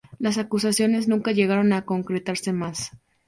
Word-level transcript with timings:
Las 0.17 0.39
acusaciones 0.39 1.07
nunca 1.07 1.31
llegaron 1.31 1.73
a 1.73 1.85
concretarse 1.85 2.53
más. 2.53 2.89